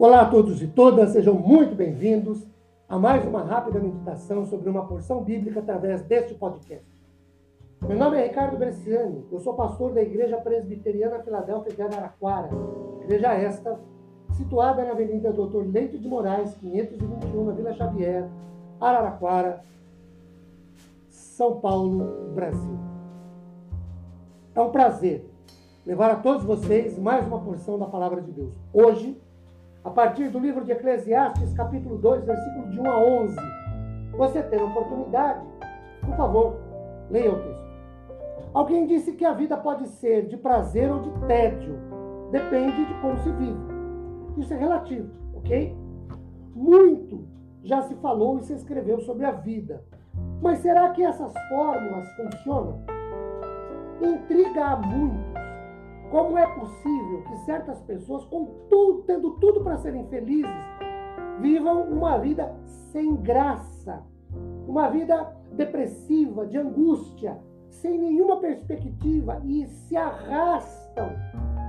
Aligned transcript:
Olá 0.00 0.22
a 0.22 0.30
todos 0.30 0.62
e 0.62 0.66
todas, 0.66 1.10
sejam 1.10 1.34
muito 1.34 1.74
bem-vindos 1.74 2.42
a 2.88 2.98
mais 2.98 3.22
uma 3.26 3.42
rápida 3.42 3.78
meditação 3.78 4.46
sobre 4.46 4.70
uma 4.70 4.86
porção 4.86 5.22
bíblica 5.22 5.60
através 5.60 6.00
deste 6.04 6.32
podcast. 6.32 6.86
Meu 7.82 7.98
nome 7.98 8.16
é 8.16 8.26
Ricardo 8.26 8.56
Bresciani, 8.56 9.26
eu 9.30 9.38
sou 9.40 9.52
pastor 9.52 9.92
da 9.92 10.00
Igreja 10.00 10.38
Presbiteriana 10.38 11.22
Filadélfia 11.22 11.74
de 11.74 11.82
Araraquara, 11.82 12.48
igreja 13.02 13.34
esta 13.34 13.78
situada 14.38 14.82
na 14.86 14.92
Avenida 14.92 15.34
Doutor 15.34 15.66
Leite 15.70 15.98
de 15.98 16.08
Moraes, 16.08 16.54
521, 16.54 17.44
na 17.44 17.52
Vila 17.52 17.74
Xavier, 17.74 18.26
Araraquara, 18.80 19.62
São 21.10 21.60
Paulo, 21.60 22.32
Brasil. 22.34 22.78
É 24.54 24.60
um 24.62 24.70
prazer 24.70 25.26
levar 25.84 26.10
a 26.10 26.16
todos 26.16 26.42
vocês 26.42 26.98
mais 26.98 27.26
uma 27.26 27.40
porção 27.40 27.78
da 27.78 27.84
palavra 27.84 28.22
de 28.22 28.32
Deus. 28.32 28.54
Hoje, 28.72 29.20
a 29.82 29.90
partir 29.90 30.28
do 30.28 30.38
livro 30.38 30.64
de 30.64 30.72
Eclesiastes, 30.72 31.54
capítulo 31.54 31.96
2, 31.98 32.24
versículo 32.24 32.68
de 32.68 32.80
1 32.80 32.90
a 32.90 32.98
11. 32.98 33.36
Você 34.16 34.42
tem 34.42 34.62
oportunidade, 34.62 35.40
por 36.04 36.16
favor, 36.16 36.56
leia 37.10 37.32
o 37.32 37.42
texto. 37.42 37.70
Alguém 38.52 38.86
disse 38.86 39.12
que 39.12 39.24
a 39.24 39.32
vida 39.32 39.56
pode 39.56 39.86
ser 39.88 40.26
de 40.26 40.36
prazer 40.36 40.90
ou 40.90 41.00
de 41.00 41.10
tédio, 41.26 41.78
depende 42.30 42.84
de 42.84 42.94
como 43.00 43.16
se 43.18 43.30
vive. 43.32 43.58
Isso 44.36 44.52
é 44.52 44.56
relativo, 44.56 45.08
ok? 45.34 45.74
Muito 46.54 47.24
já 47.62 47.82
se 47.82 47.94
falou 47.96 48.38
e 48.38 48.42
se 48.42 48.52
escreveu 48.54 49.00
sobre 49.00 49.24
a 49.24 49.32
vida. 49.32 49.84
Mas 50.42 50.58
será 50.58 50.90
que 50.90 51.02
essas 51.02 51.32
fórmulas 51.48 52.08
funcionam? 52.16 52.82
Intriga 54.02 54.64
a 54.64 54.76
muitos 54.76 55.49
como 56.10 56.36
é 56.36 56.46
possível 56.46 57.22
que 57.22 57.36
certas 57.44 57.80
pessoas, 57.82 58.24
tudo, 58.24 59.02
tendo 59.06 59.30
tudo 59.38 59.62
para 59.62 59.76
serem 59.76 60.04
felizes, 60.08 60.50
vivam 61.40 61.84
uma 61.84 62.18
vida 62.18 62.52
sem 62.64 63.14
graça, 63.14 64.02
uma 64.66 64.88
vida 64.88 65.36
depressiva, 65.52 66.46
de 66.46 66.58
angústia, 66.58 67.38
sem 67.68 67.96
nenhuma 67.96 68.40
perspectiva 68.40 69.40
e 69.44 69.66
se 69.66 69.96
arrastam 69.96 71.10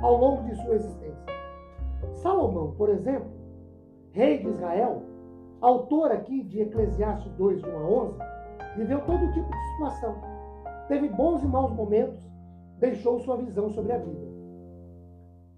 ao 0.01 0.17
longo 0.17 0.44
de 0.44 0.55
sua 0.55 0.73
existência? 0.73 1.25
Salomão, 2.16 2.71
por 2.71 2.89
exemplo, 2.89 3.29
rei 4.11 4.39
de 4.39 4.47
Israel, 4.47 5.03
autor 5.61 6.11
aqui 6.11 6.41
de 6.44 6.61
Eclesiastes 6.61 7.31
2, 7.33 7.61
de 7.61 7.69
1 7.69 7.77
a 7.77 7.83
11, 7.83 8.17
viveu 8.77 9.01
todo 9.05 9.31
tipo 9.33 9.51
de 9.51 9.71
situação. 9.73 10.16
Teve 10.88 11.07
bons 11.09 11.44
e 11.44 11.47
maus 11.47 11.71
momentos, 11.73 12.19
deixou 12.79 13.19
sua 13.19 13.38
visão 13.38 13.69
sobre 13.69 13.94
a 13.94 13.99
vida 13.99 14.30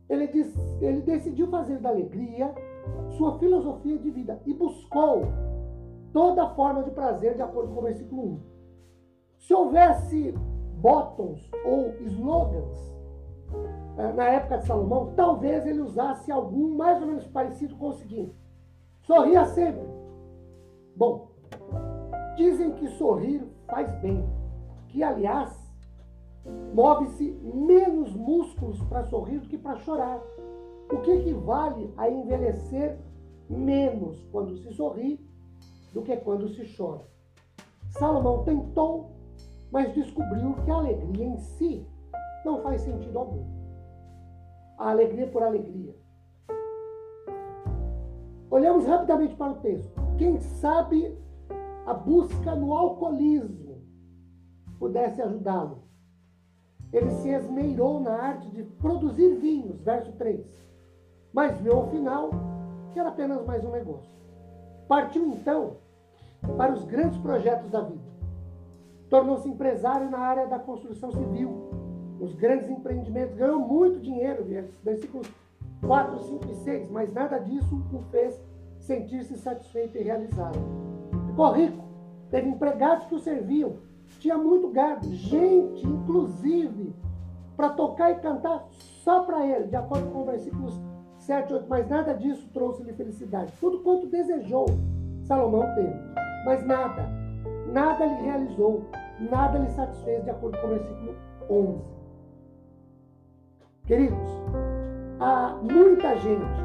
ele, 0.09 0.27
diz, 0.27 0.55
ele 0.81 1.01
decidiu 1.01 1.47
fazer 1.47 1.79
da 1.79 1.89
alegria 1.89 2.53
sua 3.17 3.37
filosofia 3.39 3.97
de 3.97 4.09
vida 4.09 4.41
e 4.45 4.53
buscou 4.53 5.23
toda 6.11 6.49
forma 6.49 6.83
de 6.83 6.91
prazer 6.91 7.35
de 7.35 7.41
acordo 7.41 7.73
com 7.73 7.79
o 7.79 7.83
versículo 7.83 8.23
1. 8.23 8.39
Se 9.39 9.53
houvesse 9.53 10.33
bottoms 10.77 11.49
ou 11.65 11.93
slogans 12.01 12.93
eh, 13.97 14.13
na 14.13 14.25
época 14.25 14.57
de 14.57 14.65
Salomão, 14.65 15.13
talvez 15.15 15.65
ele 15.65 15.81
usasse 15.81 16.31
algum 16.31 16.75
mais 16.75 17.01
ou 17.01 17.07
menos 17.07 17.27
parecido 17.27 17.75
com 17.75 17.89
o 17.89 17.93
seguinte: 17.93 18.35
sorria 19.01 19.45
sempre. 19.45 19.87
Bom, 20.95 21.31
dizem 22.35 22.71
que 22.71 22.87
sorrir 22.89 23.43
faz 23.67 23.91
bem, 24.01 24.23
que 24.87 25.01
aliás 25.01 25.62
Move-se 26.45 27.31
menos 27.43 28.13
músculos 28.13 28.81
para 28.83 29.03
sorrir 29.05 29.39
do 29.39 29.47
que 29.47 29.57
para 29.57 29.77
chorar. 29.77 30.21
O 30.91 30.97
que 31.01 31.11
equivale 31.11 31.93
a 31.97 32.09
envelhecer 32.09 32.99
menos 33.49 34.21
quando 34.31 34.57
se 34.57 34.73
sorri 34.73 35.19
do 35.93 36.01
que 36.01 36.17
quando 36.17 36.49
se 36.49 36.65
chora. 36.75 37.05
Salomão 37.89 38.43
tentou, 38.43 39.11
mas 39.71 39.93
descobriu 39.93 40.55
que 40.65 40.71
a 40.71 40.75
alegria 40.75 41.25
em 41.25 41.37
si 41.37 41.87
não 42.43 42.61
faz 42.61 42.81
sentido 42.81 43.17
algum. 43.17 43.45
A 44.77 44.89
alegria 44.89 45.27
por 45.27 45.43
alegria. 45.43 45.95
Olhamos 48.49 48.85
rapidamente 48.85 49.35
para 49.35 49.53
o 49.53 49.61
texto. 49.61 49.93
Quem 50.17 50.39
sabe 50.39 51.17
a 51.85 51.93
busca 51.93 52.55
no 52.55 52.73
alcoolismo 52.73 53.81
pudesse 54.77 55.21
ajudá-lo 55.21 55.83
ele 56.93 57.09
se 57.09 57.29
esmeirou 57.29 57.99
na 57.99 58.11
arte 58.11 58.47
de 58.49 58.63
produzir 58.63 59.35
vinhos, 59.35 59.81
verso 59.81 60.11
3. 60.13 60.45
Mas 61.33 61.57
viu 61.57 61.73
ao 61.73 61.89
final 61.89 62.29
que 62.93 62.99
era 62.99 63.09
apenas 63.09 63.43
mais 63.45 63.65
um 63.65 63.71
negócio. 63.71 64.11
Partiu 64.87 65.25
então 65.27 65.77
para 66.55 66.71
os 66.71 66.83
grandes 66.83 67.17
projetos 67.17 67.69
da 67.71 67.81
vida. 67.81 68.13
Tornou-se 69.09 69.49
empresário 69.49 70.09
na 70.09 70.19
área 70.19 70.45
da 70.45 70.59
construção 70.59 71.11
civil, 71.11 71.71
os 72.19 72.35
grandes 72.35 72.69
empreendimentos, 72.69 73.35
ganhou 73.35 73.59
muito 73.59 73.99
dinheiro, 73.99 74.45
versículos 74.83 75.27
4, 75.85 76.19
5 76.19 76.51
e 76.51 76.55
6, 76.55 76.89
mas 76.91 77.11
nada 77.11 77.39
disso 77.39 77.83
o 77.91 77.99
fez 78.11 78.39
sentir-se 78.79 79.37
satisfeito 79.37 79.97
e 79.97 80.03
realizado. 80.03 80.59
Ficou 81.27 81.51
rico, 81.51 81.83
teve 82.29 82.47
empregados 82.47 83.05
que 83.07 83.15
o 83.15 83.19
serviam, 83.19 83.77
tinha 84.19 84.37
muito 84.37 84.69
gado, 84.69 85.07
gente, 85.07 85.85
inclusive, 85.85 86.93
para 87.55 87.69
tocar 87.69 88.11
e 88.11 88.15
cantar 88.15 88.65
só 89.03 89.23
para 89.23 89.45
ele, 89.45 89.67
de 89.67 89.75
acordo 89.75 90.09
com 90.11 90.25
versículos 90.25 90.79
7 91.19 91.51
e 91.51 91.53
8. 91.55 91.65
Mas 91.69 91.87
nada 91.89 92.13
disso 92.13 92.49
trouxe-lhe 92.53 92.93
felicidade. 92.93 93.53
Tudo 93.59 93.79
quanto 93.79 94.07
desejou, 94.07 94.65
Salomão 95.23 95.63
teve. 95.75 95.99
Mas 96.45 96.65
nada, 96.65 97.09
nada 97.71 98.05
lhe 98.05 98.21
realizou, 98.23 98.85
nada 99.31 99.59
lhe 99.59 99.69
satisfez, 99.69 100.23
de 100.23 100.29
acordo 100.29 100.57
com 100.59 100.67
o 100.67 100.69
versículo 100.69 101.15
11. 101.49 101.81
Queridos, 103.85 104.29
há 105.19 105.57
muita 105.61 106.17
gente 106.17 106.63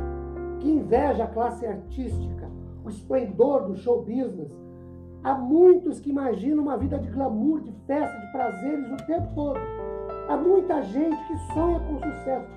que 0.60 0.70
inveja 0.70 1.24
a 1.24 1.28
classe 1.28 1.66
artística, 1.66 2.48
o 2.84 2.88
esplendor 2.88 3.66
do 3.66 3.76
show 3.76 4.02
business, 4.02 4.52
Há 5.24 5.34
muitos 5.34 5.98
que 5.98 6.10
imaginam 6.10 6.62
uma 6.62 6.76
vida 6.76 6.98
de 6.98 7.08
glamour, 7.10 7.60
de 7.60 7.72
festa, 7.86 8.18
de 8.18 8.32
prazeres 8.32 8.90
o 8.90 9.06
tempo 9.06 9.34
todo. 9.34 9.58
Há 10.28 10.36
muita 10.36 10.82
gente 10.82 11.16
que 11.26 11.36
sonha 11.52 11.80
com 11.80 11.98
sucesso. 11.98 12.48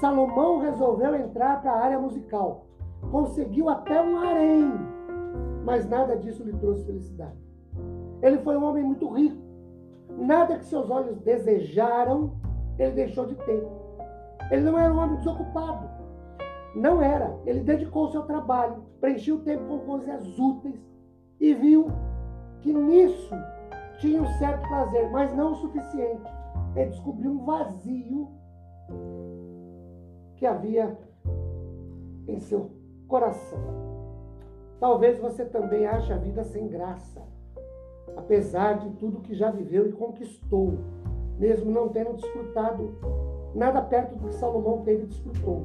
Salomão 0.00 0.58
resolveu 0.58 1.14
entrar 1.14 1.62
para 1.62 1.72
a 1.72 1.84
área 1.84 1.98
musical. 1.98 2.66
Conseguiu 3.10 3.68
até 3.68 4.02
um 4.02 4.18
harém, 4.18 4.72
mas 5.64 5.88
nada 5.88 6.16
disso 6.16 6.42
lhe 6.42 6.52
trouxe 6.54 6.84
felicidade. 6.84 7.38
Ele 8.22 8.38
foi 8.38 8.56
um 8.56 8.64
homem 8.64 8.82
muito 8.82 9.08
rico. 9.12 9.42
Nada 10.18 10.58
que 10.58 10.64
seus 10.64 10.90
olhos 10.90 11.16
desejaram, 11.20 12.32
ele 12.78 12.92
deixou 12.92 13.26
de 13.26 13.34
ter. 13.36 13.68
Ele 14.50 14.62
não 14.62 14.78
era 14.78 14.92
um 14.92 14.98
homem 14.98 15.16
desocupado. 15.16 15.88
Não 16.74 17.00
era. 17.00 17.38
Ele 17.46 17.60
dedicou-se 17.60 18.16
ao 18.16 18.24
trabalho, 18.24 18.82
preencheu 19.00 19.36
o 19.36 19.40
tempo 19.40 19.64
com 19.64 19.78
coisas 19.80 20.38
úteis 20.38 20.93
e 21.40 21.54
viu 21.54 21.88
que 22.60 22.72
nisso 22.72 23.34
tinha 23.98 24.22
um 24.22 24.26
certo 24.38 24.66
prazer, 24.68 25.10
mas 25.10 25.34
não 25.34 25.52
o 25.52 25.56
suficiente. 25.56 26.30
Ele 26.74 26.90
descobriu 26.90 27.30
um 27.30 27.44
vazio 27.44 28.28
que 30.36 30.46
havia 30.46 30.98
em 32.26 32.38
seu 32.40 32.70
coração. 33.06 33.60
Talvez 34.80 35.18
você 35.18 35.44
também 35.44 35.86
ache 35.86 36.12
a 36.12 36.16
vida 36.16 36.44
sem 36.44 36.68
graça, 36.68 37.22
apesar 38.16 38.78
de 38.78 38.90
tudo 38.96 39.20
que 39.20 39.34
já 39.34 39.50
viveu 39.50 39.88
e 39.88 39.92
conquistou, 39.92 40.78
mesmo 41.38 41.70
não 41.70 41.88
tendo 41.88 42.14
desfrutado 42.14 42.94
nada 43.54 43.80
perto 43.80 44.16
do 44.16 44.28
que 44.28 44.34
Salomão 44.34 44.82
teve 44.82 45.04
e 45.04 45.06
desfrutou. 45.06 45.62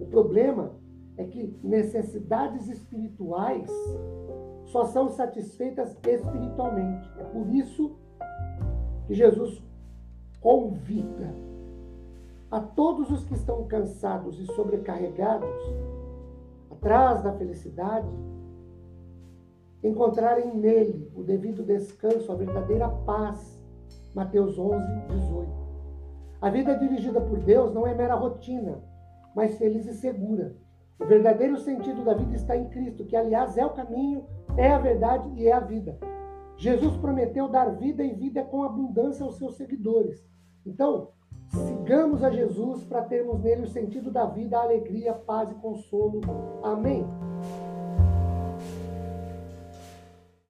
O 0.00 0.06
problema 0.06 0.72
é 1.16 1.24
que 1.24 1.54
necessidades 1.62 2.68
espirituais 2.68 3.70
só 4.66 4.84
são 4.86 5.08
satisfeitas 5.10 5.96
espiritualmente. 6.06 7.08
É 7.18 7.24
por 7.24 7.48
isso 7.54 7.96
que 9.06 9.14
Jesus 9.14 9.62
convida 10.40 11.34
a 12.50 12.60
todos 12.60 13.10
os 13.10 13.24
que 13.24 13.34
estão 13.34 13.66
cansados 13.66 14.38
e 14.38 14.46
sobrecarregados, 14.46 15.50
atrás 16.70 17.22
da 17.22 17.32
felicidade, 17.32 18.08
encontrarem 19.82 20.54
nele 20.56 21.10
o 21.14 21.22
devido 21.22 21.62
descanso, 21.62 22.30
a 22.30 22.34
verdadeira 22.34 22.88
paz. 22.88 23.56
Mateus 24.14 24.58
11, 24.58 24.84
18. 25.08 25.50
A 26.40 26.50
vida 26.50 26.76
dirigida 26.78 27.20
por 27.20 27.38
Deus 27.38 27.72
não 27.74 27.86
é 27.86 27.94
mera 27.94 28.14
rotina, 28.14 28.82
mas 29.34 29.58
feliz 29.58 29.86
e 29.86 29.92
segura. 29.92 30.56
O 30.98 31.04
verdadeiro 31.04 31.58
sentido 31.58 32.04
da 32.04 32.14
vida 32.14 32.34
está 32.34 32.56
em 32.56 32.68
Cristo, 32.68 33.04
que 33.04 33.16
aliás 33.16 33.56
é 33.56 33.64
o 33.64 33.74
caminho, 33.74 34.24
é 34.56 34.70
a 34.70 34.78
verdade 34.78 35.30
e 35.34 35.46
é 35.46 35.52
a 35.52 35.60
vida. 35.60 35.98
Jesus 36.56 36.96
prometeu 36.96 37.48
dar 37.48 37.76
vida 37.76 38.02
e 38.02 38.14
vida 38.14 38.42
com 38.42 38.62
abundância 38.62 39.24
aos 39.24 39.36
seus 39.36 39.56
seguidores. 39.56 40.24
Então, 40.64 41.10
Sigamos 41.48 42.22
a 42.24 42.30
Jesus 42.30 42.84
para 42.84 43.02
termos 43.02 43.40
nele 43.40 43.62
o 43.62 43.68
sentido 43.68 44.10
da 44.10 44.26
vida, 44.26 44.58
a 44.58 44.62
alegria, 44.62 45.14
paz 45.14 45.50
e 45.50 45.54
consolo. 45.54 46.20
Amém. 46.62 47.06